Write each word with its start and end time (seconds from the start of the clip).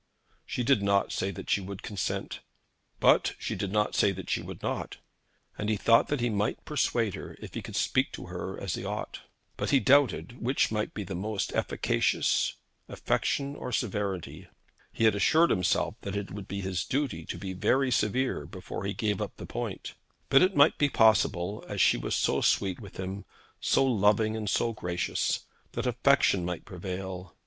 She 0.47 0.63
did 0.63 0.81
not 0.81 1.11
say 1.11 1.29
that 1.29 1.47
she 1.47 1.61
would 1.61 1.83
consent; 1.83 2.39
but 2.99 3.35
she 3.37 3.53
did 3.53 3.71
not 3.71 3.93
say 3.93 4.11
that 4.11 4.31
she 4.31 4.41
would 4.41 4.63
not, 4.63 4.97
and 5.59 5.69
he 5.69 5.77
thought 5.77 6.07
that 6.07 6.21
he 6.21 6.27
might 6.31 6.65
persuade 6.65 7.13
her, 7.13 7.37
if 7.39 7.53
he 7.53 7.61
could 7.61 7.75
speak 7.75 8.11
to 8.13 8.25
her 8.25 8.59
as 8.59 8.73
he 8.73 8.83
ought. 8.83 9.19
But 9.57 9.69
he 9.69 9.79
doubted 9.79 10.41
which 10.41 10.71
might 10.71 10.95
be 10.95 11.05
most 11.05 11.53
efficacious, 11.55 12.55
affection 12.89 13.55
or 13.55 13.71
severity. 13.71 14.47
He 14.91 15.03
had 15.03 15.13
assured 15.13 15.51
himself 15.51 15.93
that 16.01 16.15
it 16.15 16.31
would 16.31 16.47
be 16.47 16.61
his 16.61 16.83
duty 16.83 17.23
to 17.25 17.37
be 17.37 17.53
very 17.53 17.91
severe, 17.91 18.47
before 18.47 18.85
he 18.85 18.95
gave 18.95 19.21
up 19.21 19.37
the 19.37 19.45
point; 19.45 19.93
but 20.29 20.41
it 20.41 20.55
might 20.55 20.79
be 20.79 20.89
possible, 20.89 21.63
as 21.67 21.79
she 21.79 21.97
was 21.97 22.15
so 22.15 22.41
sweet 22.41 22.79
with 22.79 22.97
him, 22.97 23.23
so 23.59 23.85
loving 23.85 24.35
and 24.35 24.49
so 24.49 24.73
gracious, 24.73 25.41
that 25.73 25.85
affection 25.85 26.43
might 26.43 26.65
prevail. 26.65 27.35